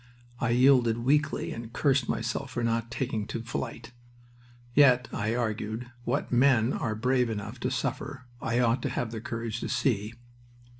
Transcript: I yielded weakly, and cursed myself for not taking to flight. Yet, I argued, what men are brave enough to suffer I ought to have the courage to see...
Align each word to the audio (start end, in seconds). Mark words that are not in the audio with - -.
I 0.39 0.49
yielded 0.49 0.97
weakly, 1.03 1.51
and 1.51 1.71
cursed 1.71 2.09
myself 2.09 2.49
for 2.49 2.63
not 2.63 2.89
taking 2.89 3.27
to 3.27 3.43
flight. 3.43 3.91
Yet, 4.73 5.07
I 5.13 5.35
argued, 5.35 5.91
what 6.05 6.31
men 6.31 6.73
are 6.73 6.95
brave 6.95 7.29
enough 7.29 7.59
to 7.59 7.69
suffer 7.69 8.25
I 8.41 8.57
ought 8.61 8.81
to 8.81 8.89
have 8.89 9.11
the 9.11 9.21
courage 9.21 9.59
to 9.59 9.69
see... 9.69 10.15